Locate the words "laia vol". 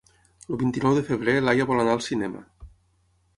1.49-1.83